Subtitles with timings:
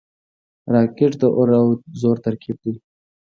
[0.73, 1.67] راکټ د اور او
[2.01, 2.73] زور ترکیب دی